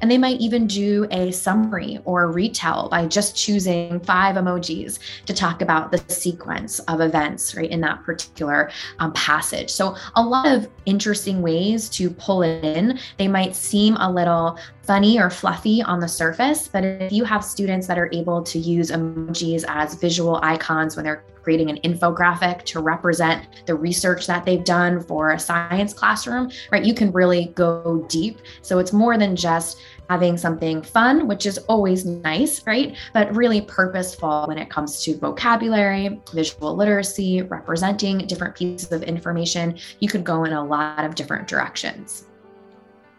And 0.00 0.11
they 0.11 0.18
might 0.18 0.40
even 0.40 0.66
do 0.66 1.06
a 1.11 1.30
summary 1.30 1.99
or 2.04 2.22
a 2.22 2.26
retell 2.28 2.88
by 2.88 3.06
just 3.06 3.37
choosing 3.37 4.00
five 4.00 4.37
emojis 4.37 4.99
to 5.26 5.34
talk 5.34 5.61
about 5.61 5.92
the 5.92 5.99
sequence 6.08 6.78
of 6.80 7.00
events 7.00 7.54
right 7.54 7.70
in 7.70 7.80
that 7.82 8.02
particular 8.02 8.70
um, 8.99 9.12
passage. 9.12 9.70
So 9.70 9.96
a 10.16 10.22
lot 10.22 10.46
of 10.46 10.68
interesting 10.87 11.42
ways 11.42 11.88
to 11.90 12.11
pull 12.11 12.42
it 12.42 12.64
in. 12.64 12.99
They 13.18 13.28
might 13.28 13.54
seem 13.54 13.96
a 13.96 14.11
little 14.11 14.58
funny 14.82 15.18
or 15.18 15.30
fluffy 15.30 15.82
on 15.82 16.00
the 16.00 16.08
surface, 16.08 16.68
but 16.68 16.84
if 16.84 17.12
you 17.12 17.24
have 17.24 17.44
students 17.44 17.86
that 17.86 17.98
are 17.98 18.10
able 18.12 18.42
to 18.42 18.58
use 18.58 18.90
emojis 18.90 19.64
as 19.68 19.94
visual 19.94 20.40
icons 20.42 20.96
when 20.96 21.04
they're 21.04 21.24
creating 21.42 21.70
an 21.70 21.78
infographic 21.78 22.62
to 22.64 22.80
represent 22.80 23.46
the 23.66 23.74
research 23.74 24.26
that 24.26 24.44
they've 24.44 24.64
done 24.64 25.00
for 25.02 25.32
a 25.32 25.38
science 25.38 25.92
classroom, 25.92 26.50
right? 26.70 26.84
You 26.84 26.94
can 26.94 27.10
really 27.12 27.46
go 27.56 28.04
deep. 28.08 28.40
So 28.62 28.78
it's 28.78 28.92
more 28.92 29.18
than 29.18 29.34
just 29.34 29.80
having 30.08 30.36
something 30.36 30.82
fun, 30.82 31.26
which 31.26 31.46
is 31.46 31.58
always 31.58 32.04
nice, 32.04 32.64
right? 32.66 32.96
But 33.12 33.34
really 33.34 33.62
purposeful 33.62 34.44
when 34.46 34.58
it 34.58 34.70
comes 34.70 35.02
to 35.04 35.16
vocabulary, 35.18 36.20
visual 36.32 36.76
literacy, 36.76 37.42
representing 37.42 38.18
different 38.26 38.54
pieces 38.54 38.92
of 38.92 39.02
information. 39.02 39.78
You 40.00 40.08
could 40.08 40.24
go 40.24 40.44
in 40.44 40.52
a 40.52 40.64
lot 40.64 41.04
of 41.04 41.14
different 41.14 41.48
directions. 41.48 42.26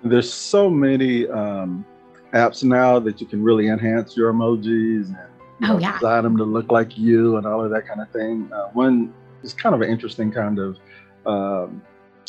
There's 0.04 0.32
so 0.32 0.70
many 0.70 1.28
um, 1.28 1.86
apps 2.34 2.64
now 2.64 3.00
that 3.00 3.22
you 3.22 3.28
can 3.28 3.44
really 3.44 3.68
enhance 3.68 4.18
your 4.18 4.34
emojis 4.34 5.08
and 5.08 5.18
oh, 5.64 5.68
know, 5.68 5.80
yeah. 5.80 5.94
design 5.94 6.24
them 6.24 6.38
to 6.38 6.44
look 6.44 6.72
like 6.72 6.98
you 6.98 7.38
and 7.38 7.46
all 7.46 7.64
of 7.64 7.72
that 7.72 7.88
kind 7.88 8.02
of 8.02 8.10
thing. 8.12 8.50
Uh, 8.52 8.70
one 8.70 9.14
is 9.44 9.54
kind 9.54 9.74
of 9.74 9.82
an 9.82 9.90
interesting 9.90 10.32
kind 10.32 10.60
of, 10.60 10.78
um, 11.26 11.82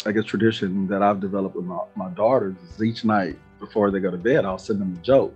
I 0.06 0.12
guess, 0.12 0.24
tradition 0.24 0.86
that 0.88 1.02
I've 1.02 1.20
developed 1.20 1.56
with 1.56 1.64
my, 1.64 1.80
my 1.96 2.10
daughters 2.10 2.56
is 2.62 2.82
each 2.82 3.04
night 3.04 3.38
before 3.58 3.90
they 3.90 3.98
go 3.98 4.10
to 4.10 4.18
bed, 4.18 4.44
I'll 4.44 4.58
send 4.58 4.80
them 4.80 4.94
a 4.94 5.04
joke. 5.04 5.34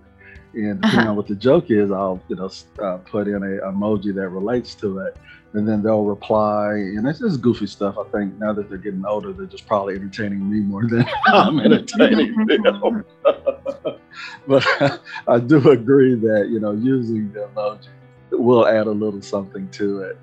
And 0.53 0.81
depending 0.81 0.99
uh-huh. 0.99 1.09
on 1.11 1.15
what 1.15 1.27
the 1.27 1.35
joke 1.35 1.69
is, 1.69 1.91
I'll 1.91 2.21
you 2.27 2.35
know 2.35 2.49
uh, 2.81 2.97
put 2.97 3.27
in 3.27 3.35
a 3.35 3.67
emoji 3.67 4.13
that 4.15 4.29
relates 4.29 4.73
to 4.75 4.99
it, 4.99 5.15
and 5.53 5.67
then 5.67 5.83
they'll 5.83 6.05
reply. 6.05 6.71
And 6.73 7.07
it's 7.07 7.19
just 7.19 7.41
goofy 7.41 7.67
stuff. 7.67 7.97
I 7.97 8.03
think 8.09 8.37
now 8.39 8.53
that 8.53 8.67
they're 8.69 8.79
getting 8.79 9.05
older, 9.05 9.31
they're 9.31 9.45
just 9.45 9.67
probably 9.67 9.95
entertaining 9.95 10.49
me 10.49 10.61
more 10.61 10.87
than 10.87 11.05
I'm 11.27 11.59
entertaining 11.59 12.35
them. 12.63 13.05
but 14.47 15.01
I 15.27 15.39
do 15.39 15.69
agree 15.69 16.15
that 16.15 16.47
you 16.49 16.59
know 16.59 16.71
using 16.71 17.31
the 17.31 17.47
emoji 17.55 17.89
will 18.31 18.67
add 18.67 18.87
a 18.87 18.91
little 18.91 19.21
something 19.21 19.69
to 19.69 20.01
it. 20.01 20.17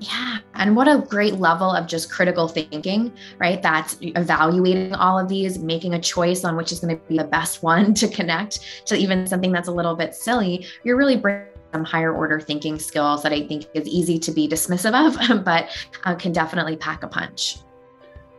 Yeah. 0.00 0.38
And 0.54 0.76
what 0.76 0.86
a 0.86 1.04
great 1.08 1.34
level 1.34 1.70
of 1.70 1.86
just 1.86 2.10
critical 2.10 2.46
thinking, 2.46 3.12
right? 3.38 3.60
That's 3.60 3.96
evaluating 4.00 4.94
all 4.94 5.18
of 5.18 5.28
these, 5.28 5.58
making 5.58 5.94
a 5.94 6.00
choice 6.00 6.44
on 6.44 6.56
which 6.56 6.70
is 6.70 6.80
going 6.80 6.96
to 6.96 7.02
be 7.06 7.16
the 7.16 7.24
best 7.24 7.62
one 7.62 7.94
to 7.94 8.08
connect 8.08 8.86
to 8.86 8.96
even 8.96 9.26
something 9.26 9.52
that's 9.52 9.68
a 9.68 9.72
little 9.72 9.96
bit 9.96 10.14
silly. 10.14 10.66
You're 10.84 10.96
really 10.96 11.16
bringing 11.16 11.48
some 11.72 11.84
higher 11.84 12.14
order 12.14 12.40
thinking 12.40 12.78
skills 12.78 13.22
that 13.22 13.32
I 13.32 13.46
think 13.46 13.66
is 13.74 13.86
easy 13.86 14.18
to 14.20 14.32
be 14.32 14.48
dismissive 14.48 14.94
of, 14.94 15.44
but 15.44 15.68
uh, 16.04 16.14
can 16.14 16.32
definitely 16.32 16.76
pack 16.76 17.02
a 17.02 17.08
punch. 17.08 17.58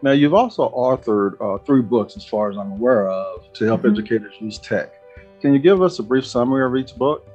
Now, 0.01 0.11
you've 0.11 0.33
also 0.33 0.69
authored 0.69 1.33
uh, 1.41 1.61
three 1.65 1.81
books, 1.81 2.15
as 2.15 2.23
far 2.23 2.49
as 2.49 2.57
I'm 2.57 2.71
aware 2.71 3.09
of, 3.09 3.51
to 3.53 3.65
help 3.65 3.81
mm-hmm. 3.81 3.91
educators 3.91 4.33
use 4.39 4.57
tech. 4.57 4.93
Can 5.41 5.53
you 5.53 5.59
give 5.59 5.81
us 5.81 5.99
a 5.99 6.03
brief 6.03 6.25
summary 6.25 6.65
of 6.65 6.75
each 6.75 6.95
book? 6.95 7.27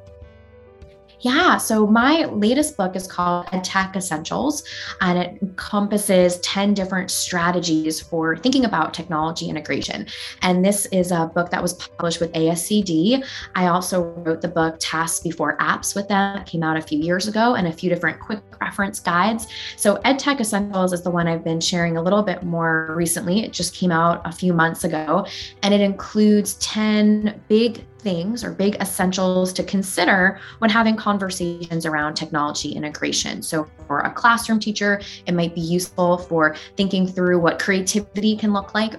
Yeah. 1.20 1.56
So 1.56 1.86
my 1.86 2.26
latest 2.26 2.76
book 2.76 2.96
is 2.96 3.06
called 3.06 3.46
EdTech 3.46 3.96
Essentials, 3.96 4.62
and 5.00 5.18
it 5.18 5.38
encompasses 5.40 6.38
10 6.40 6.74
different 6.74 7.10
strategies 7.10 8.00
for 8.00 8.36
thinking 8.36 8.64
about 8.64 8.92
technology 8.92 9.48
integration. 9.48 10.06
And 10.42 10.64
this 10.64 10.86
is 10.86 11.12
a 11.12 11.30
book 11.34 11.50
that 11.50 11.62
was 11.62 11.72
published 11.72 12.20
with 12.20 12.32
ASCD. 12.32 13.24
I 13.54 13.68
also 13.68 14.02
wrote 14.02 14.42
the 14.42 14.48
book 14.48 14.76
Tasks 14.80 15.20
Before 15.20 15.56
Apps 15.58 15.94
with 15.94 16.08
them. 16.08 16.38
It 16.38 16.46
came 16.46 16.62
out 16.62 16.76
a 16.76 16.82
few 16.82 16.98
years 16.98 17.26
ago, 17.26 17.54
and 17.54 17.68
a 17.68 17.72
few 17.72 17.88
different 17.88 18.20
quick 18.20 18.42
reference 18.60 19.00
guides. 19.00 19.46
So 19.76 19.96
EdTech 20.04 20.40
Essentials 20.40 20.92
is 20.92 21.02
the 21.02 21.10
one 21.10 21.26
I've 21.26 21.44
been 21.44 21.60
sharing 21.60 21.96
a 21.96 22.02
little 22.02 22.22
bit 22.22 22.42
more 22.42 22.92
recently. 22.94 23.44
It 23.44 23.52
just 23.52 23.74
came 23.74 23.90
out 23.90 24.20
a 24.24 24.32
few 24.32 24.52
months 24.52 24.84
ago, 24.84 25.26
and 25.62 25.72
it 25.72 25.80
includes 25.80 26.54
10 26.54 27.42
big 27.48 27.84
things 28.04 28.44
or 28.44 28.52
big 28.52 28.76
essentials 28.76 29.52
to 29.54 29.64
consider 29.64 30.38
when 30.58 30.70
having 30.70 30.94
conversations 30.94 31.86
around 31.86 32.14
technology 32.14 32.72
integration. 32.72 33.42
So, 33.42 33.66
for 33.88 34.00
a 34.00 34.12
classroom 34.12 34.60
teacher, 34.60 35.00
it 35.26 35.32
might 35.32 35.54
be 35.54 35.60
useful 35.60 36.18
for 36.18 36.54
thinking 36.76 37.08
through 37.08 37.40
what 37.40 37.58
creativity 37.58 38.36
can 38.36 38.52
look 38.52 38.74
like 38.74 38.94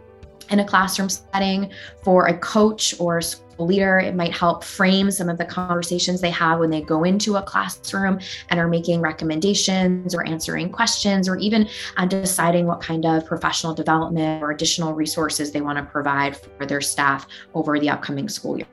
in 0.50 0.60
a 0.60 0.66
classroom 0.66 1.10
setting. 1.10 1.72
For 2.04 2.28
a 2.28 2.38
coach 2.38 2.96
or 3.00 3.22
leader, 3.58 4.00
it 4.00 4.16
might 4.16 4.34
help 4.34 4.64
frame 4.64 5.12
some 5.12 5.30
of 5.30 5.38
the 5.38 5.46
conversations 5.46 6.22
they 6.22 6.30
have 6.32 6.60
when 6.60 6.70
they 6.70 6.82
go 6.82 7.04
into 7.04 7.38
a 7.38 7.42
classroom 7.42 8.20
and 8.50 8.60
are 8.60 8.68
making 8.68 9.02
recommendations 9.02 10.14
or 10.14 10.26
answering 10.28 10.72
questions 10.72 11.28
or 11.28 11.38
even 11.38 11.68
uh, 11.98 12.06
deciding 12.06 12.66
what 12.66 12.82
kind 12.82 13.06
of 13.06 13.26
professional 13.26 13.74
development 13.74 14.44
or 14.44 14.52
additional 14.52 14.94
resources 14.94 15.52
they 15.52 15.62
want 15.62 15.78
to 15.78 15.84
provide 15.84 16.36
for 16.36 16.66
their 16.66 16.82
staff 16.82 17.28
over 17.54 17.80
the 17.80 17.90
upcoming 17.90 18.30
school 18.30 18.58
year. 18.58 18.68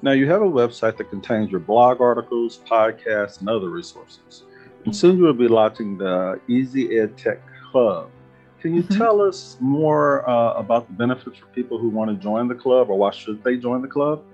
Now, 0.00 0.12
you 0.12 0.30
have 0.30 0.42
a 0.42 0.46
website 0.46 0.96
that 0.98 1.10
contains 1.10 1.50
your 1.50 1.60
blog 1.60 2.00
articles, 2.00 2.60
podcasts, 2.70 3.40
and 3.40 3.48
other 3.48 3.68
resources. 3.68 4.44
And 4.84 4.94
soon 4.94 5.18
you 5.18 5.24
will 5.24 5.32
be 5.34 5.48
launching 5.48 5.98
the 5.98 6.40
Easy 6.46 6.98
Ed 6.98 7.18
Tech 7.18 7.40
Club. 7.72 8.10
Can 8.60 8.74
you 8.74 8.82
mm-hmm. 8.82 8.98
tell 8.98 9.20
us 9.20 9.56
more 9.60 10.28
uh, 10.28 10.54
about 10.54 10.88
the 10.88 10.92
benefits 10.94 11.38
for 11.38 11.46
people 11.46 11.78
who 11.78 11.88
want 11.88 12.10
to 12.10 12.16
join 12.16 12.48
the 12.48 12.54
club 12.54 12.90
or 12.90 12.98
why 12.98 13.10
should 13.10 13.42
they 13.44 13.56
join 13.56 13.82
the 13.82 13.88
club? 13.88 14.24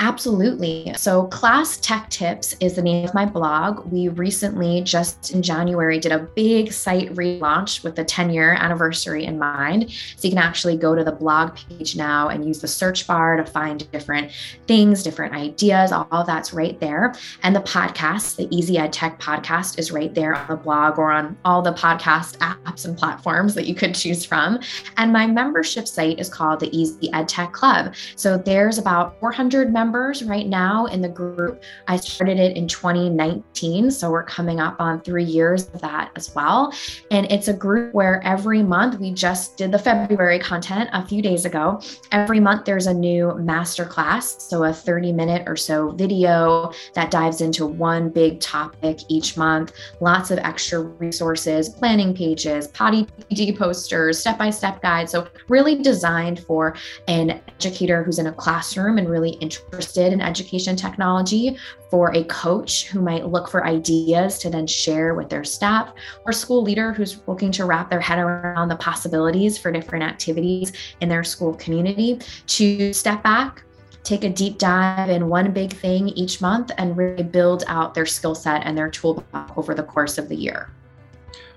Absolutely. 0.00 0.94
So, 0.96 1.26
Class 1.26 1.76
Tech 1.76 2.08
Tips 2.08 2.56
is 2.60 2.74
the 2.74 2.80
name 2.80 3.04
of 3.04 3.12
my 3.12 3.26
blog. 3.26 3.84
We 3.92 4.08
recently, 4.08 4.80
just 4.80 5.30
in 5.30 5.42
January, 5.42 5.98
did 5.98 6.10
a 6.10 6.20
big 6.20 6.72
site 6.72 7.14
relaunch 7.14 7.84
with 7.84 7.96
the 7.96 8.04
10 8.04 8.30
year 8.30 8.54
anniversary 8.54 9.26
in 9.26 9.38
mind. 9.38 9.90
So, 10.16 10.26
you 10.26 10.30
can 10.30 10.38
actually 10.38 10.78
go 10.78 10.94
to 10.94 11.04
the 11.04 11.12
blog 11.12 11.54
page 11.54 11.96
now 11.96 12.28
and 12.28 12.46
use 12.46 12.62
the 12.62 12.66
search 12.66 13.06
bar 13.06 13.36
to 13.36 13.44
find 13.44 13.90
different 13.92 14.32
things, 14.66 15.02
different 15.02 15.34
ideas. 15.34 15.92
All 15.92 16.24
that's 16.24 16.54
right 16.54 16.80
there. 16.80 17.14
And 17.42 17.54
the 17.54 17.60
podcast, 17.60 18.36
the 18.36 18.48
Easy 18.56 18.78
Ed 18.78 18.94
Tech 18.94 19.20
podcast, 19.20 19.78
is 19.78 19.92
right 19.92 20.14
there 20.14 20.34
on 20.34 20.48
the 20.48 20.56
blog 20.56 20.98
or 20.98 21.10
on 21.12 21.36
all 21.44 21.60
the 21.60 21.74
podcast 21.74 22.38
apps 22.38 22.86
and 22.86 22.96
platforms 22.96 23.54
that 23.54 23.66
you 23.66 23.74
could 23.74 23.94
choose 23.94 24.24
from. 24.24 24.60
And 24.96 25.12
my 25.12 25.26
membership 25.26 25.86
site 25.86 26.18
is 26.18 26.30
called 26.30 26.60
the 26.60 26.74
Easy 26.74 27.12
Ed 27.12 27.28
Tech 27.28 27.52
Club. 27.52 27.94
So, 28.16 28.38
there's 28.38 28.78
about 28.78 29.20
400 29.20 29.70
members 29.70 29.89
members 29.90 30.22
right 30.22 30.46
now 30.46 30.86
in 30.86 31.00
the 31.00 31.08
group. 31.08 31.64
I 31.88 31.96
started 31.96 32.38
it 32.38 32.56
in 32.56 32.68
2019. 32.68 33.90
So 33.90 34.08
we're 34.08 34.22
coming 34.22 34.60
up 34.60 34.76
on 34.78 35.00
three 35.00 35.24
years 35.24 35.66
of 35.70 35.80
that 35.80 36.12
as 36.14 36.32
well. 36.32 36.72
And 37.10 37.26
it's 37.28 37.48
a 37.48 37.52
group 37.52 37.92
where 37.92 38.22
every 38.24 38.62
month 38.62 39.00
we 39.00 39.10
just 39.10 39.56
did 39.56 39.72
the 39.72 39.80
February 39.80 40.38
content 40.38 40.90
a 40.92 41.04
few 41.04 41.20
days 41.22 41.44
ago. 41.44 41.82
Every 42.12 42.38
month 42.38 42.66
there's 42.66 42.86
a 42.86 42.94
new 42.94 43.34
master 43.34 43.84
class. 43.84 44.40
So 44.48 44.62
a 44.62 44.72
30 44.72 45.10
minute 45.12 45.42
or 45.48 45.56
so 45.56 45.90
video 45.90 46.72
that 46.94 47.10
dives 47.10 47.40
into 47.40 47.66
one 47.66 48.10
big 48.10 48.38
topic 48.38 49.00
each 49.08 49.36
month. 49.36 49.72
Lots 50.00 50.30
of 50.30 50.38
extra 50.38 50.82
resources, 50.82 51.68
planning 51.68 52.14
pages, 52.14 52.68
potty 52.68 53.08
PD 53.28 53.58
posters, 53.58 54.20
step 54.20 54.38
by 54.38 54.50
step 54.50 54.82
guides. 54.82 55.10
So 55.10 55.26
really 55.48 55.82
designed 55.82 56.38
for 56.44 56.76
an 57.08 57.40
educator 57.48 58.04
who's 58.04 58.20
in 58.20 58.28
a 58.28 58.32
classroom 58.32 58.96
and 58.96 59.10
really 59.10 59.30
interested 59.40 59.79
interested 59.80 60.12
in 60.12 60.20
education 60.20 60.76
technology, 60.76 61.56
for 61.90 62.14
a 62.14 62.22
coach 62.24 62.86
who 62.86 63.00
might 63.00 63.26
look 63.26 63.48
for 63.48 63.66
ideas 63.66 64.38
to 64.38 64.50
then 64.50 64.66
share 64.66 65.14
with 65.14 65.30
their 65.30 65.42
staff, 65.42 65.94
or 66.26 66.32
school 66.32 66.62
leader 66.62 66.92
who's 66.92 67.26
looking 67.26 67.50
to 67.50 67.64
wrap 67.64 67.88
their 67.88 68.00
head 68.00 68.18
around 68.18 68.68
the 68.68 68.76
possibilities 68.76 69.56
for 69.56 69.72
different 69.72 70.04
activities 70.04 70.72
in 71.00 71.08
their 71.08 71.24
school 71.24 71.54
community, 71.54 72.18
to 72.46 72.92
step 72.92 73.22
back, 73.22 73.62
take 74.02 74.22
a 74.22 74.28
deep 74.28 74.58
dive 74.58 75.08
in 75.08 75.30
one 75.30 75.50
big 75.50 75.72
thing 75.72 76.08
each 76.10 76.42
month, 76.42 76.70
and 76.76 76.94
really 76.94 77.22
build 77.22 77.64
out 77.66 77.94
their 77.94 78.06
skill 78.06 78.34
set 78.34 78.66
and 78.66 78.76
their 78.76 78.90
toolbox 78.90 79.50
over 79.56 79.74
the 79.74 79.82
course 79.82 80.18
of 80.18 80.28
the 80.28 80.36
year. 80.36 80.70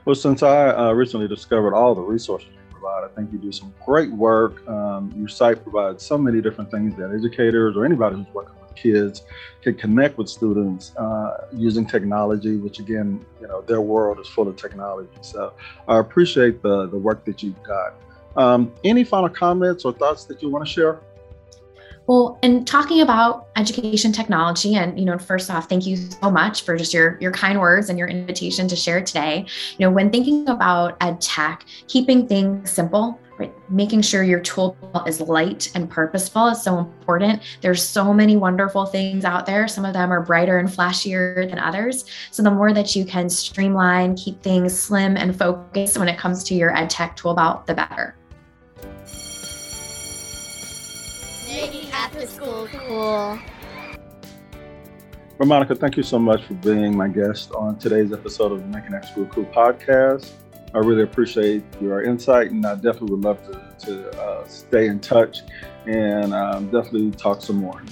Well, 0.05 0.15
since 0.15 0.43
I 0.43 0.69
uh, 0.69 0.93
recently 0.93 1.27
discovered 1.27 1.75
all 1.75 1.93
the 1.93 2.01
resources 2.01 2.47
provide. 2.83 3.09
I 3.09 3.13
think 3.15 3.31
you 3.31 3.39
do 3.39 3.51
some 3.51 3.73
great 3.85 4.11
work. 4.11 4.67
Um, 4.67 5.13
your 5.15 5.27
site 5.27 5.63
provides 5.63 6.03
so 6.03 6.17
many 6.17 6.41
different 6.41 6.69
things 6.71 6.95
that 6.97 7.11
educators 7.11 7.75
or 7.75 7.85
anybody 7.85 8.17
who's 8.17 8.33
working 8.33 8.55
with 8.61 8.75
kids 8.75 9.23
can 9.61 9.75
connect 9.75 10.17
with 10.17 10.29
students 10.29 10.95
uh, 10.97 11.47
using 11.53 11.85
technology, 11.85 12.57
which 12.57 12.79
again, 12.79 13.25
you 13.41 13.47
know, 13.47 13.61
their 13.61 13.81
world 13.81 14.19
is 14.19 14.27
full 14.27 14.47
of 14.47 14.55
technology. 14.55 15.09
So 15.21 15.53
I 15.87 15.99
appreciate 15.99 16.61
the, 16.61 16.87
the 16.87 16.97
work 16.97 17.25
that 17.25 17.41
you've 17.43 17.61
got. 17.63 17.95
Um, 18.35 18.73
any 18.83 19.03
final 19.03 19.29
comments 19.29 19.85
or 19.85 19.93
thoughts 19.93 20.25
that 20.25 20.41
you 20.41 20.49
want 20.49 20.65
to 20.65 20.71
share? 20.71 20.99
Well, 22.05 22.37
in 22.41 22.65
talking 22.65 22.99
about 22.99 23.47
education 23.55 24.11
technology, 24.11 24.75
and 24.75 24.99
you 24.99 25.05
know, 25.05 25.17
first 25.17 25.49
off, 25.49 25.69
thank 25.69 25.85
you 25.85 25.95
so 25.95 26.29
much 26.29 26.63
for 26.63 26.75
just 26.75 26.93
your 26.93 27.17
your 27.21 27.31
kind 27.31 27.59
words 27.61 27.89
and 27.89 27.97
your 27.97 28.09
invitation 28.09 28.67
to 28.67 28.75
share 28.75 29.01
today. 29.01 29.45
You 29.77 29.85
know, 29.85 29.91
when 29.91 30.09
thinking 30.09 30.49
about 30.49 30.97
ed 30.99 31.21
tech, 31.21 31.65
keeping 31.87 32.27
things 32.27 32.69
simple, 32.69 33.17
right, 33.37 33.53
making 33.69 34.01
sure 34.01 34.21
your 34.21 34.41
tool 34.41 34.75
is 35.07 35.21
light 35.21 35.71
and 35.75 35.89
purposeful 35.89 36.47
is 36.47 36.61
so 36.61 36.77
important. 36.77 37.41
There's 37.61 37.81
so 37.81 38.13
many 38.13 38.35
wonderful 38.35 38.85
things 38.85 39.23
out 39.23 39.45
there. 39.45 39.69
Some 39.69 39.85
of 39.85 39.93
them 39.93 40.11
are 40.11 40.21
brighter 40.21 40.57
and 40.57 40.67
flashier 40.67 41.49
than 41.49 41.57
others. 41.57 42.03
So 42.31 42.43
the 42.43 42.51
more 42.51 42.73
that 42.73 42.97
you 42.97 43.05
can 43.05 43.29
streamline, 43.29 44.15
keep 44.15 44.43
things 44.43 44.77
slim 44.77 45.15
and 45.15 45.33
focused 45.33 45.97
when 45.97 46.09
it 46.09 46.17
comes 46.17 46.43
to 46.45 46.53
your 46.53 46.75
ed 46.75 46.89
tech 46.89 47.15
tool 47.15 47.33
belt, 47.33 47.65
the 47.65 47.75
better. 47.75 48.17
Making 51.93 52.05
after 52.05 52.27
school 52.27 52.67
cool. 52.71 53.39
Well, 55.37 55.47
Monica, 55.47 55.75
thank 55.75 55.95
you 55.95 56.03
so 56.03 56.17
much 56.17 56.43
for 56.45 56.55
being 56.55 56.97
my 56.97 57.07
guest 57.07 57.51
on 57.51 57.77
today's 57.77 58.11
episode 58.11 58.51
of 58.51 58.61
the 58.61 58.67
Making 58.67 58.95
After 58.95 59.07
School 59.09 59.25
Cool 59.27 59.45
podcast. 59.45 60.31
I 60.73 60.79
really 60.79 61.03
appreciate 61.03 61.63
your 61.79 62.01
insight, 62.01 62.49
and 62.49 62.65
I 62.65 62.75
definitely 62.75 63.11
would 63.11 63.23
love 63.23 63.43
to, 63.43 63.85
to 63.85 64.21
uh, 64.21 64.47
stay 64.47 64.87
in 64.87 65.01
touch 65.01 65.41
and 65.85 66.33
um, 66.33 66.65
definitely 66.65 67.11
talk 67.11 67.41
some 67.41 67.57
more. 67.57 67.83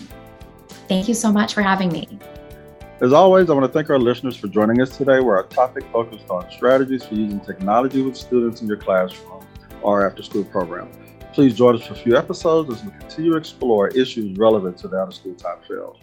Thank 0.87 1.07
you 1.07 1.13
so 1.13 1.31
much 1.31 1.53
for 1.53 1.61
having 1.61 1.91
me. 1.91 2.07
As 3.01 3.13
always, 3.13 3.51
I 3.51 3.53
want 3.53 3.65
to 3.65 3.71
thank 3.71 3.89
our 3.91 3.99
listeners 3.99 4.35
for 4.35 4.47
joining 4.47 4.81
us 4.81 4.97
today, 4.97 5.19
where 5.19 5.35
our 5.35 5.47
topic 5.47 5.83
focused 5.91 6.29
on 6.29 6.49
strategies 6.51 7.05
for 7.05 7.13
using 7.13 7.39
technology 7.39 8.01
with 8.01 8.17
students 8.17 8.61
in 8.61 8.67
your 8.67 8.77
classroom 8.77 9.45
or 9.83 10.07
after 10.07 10.23
school 10.23 10.43
program. 10.45 10.89
Please 11.33 11.55
join 11.55 11.75
us 11.75 11.87
for 11.87 11.93
a 11.93 11.97
few 11.97 12.17
episodes 12.17 12.69
as 12.73 12.83
we 12.83 12.91
continue 12.91 13.31
to 13.31 13.37
explore 13.37 13.87
issues 13.89 14.37
relevant 14.37 14.77
to 14.79 14.89
the 14.89 14.97
out 14.97 15.07
of 15.07 15.13
school 15.13 15.33
time 15.35 15.59
field. 15.65 15.97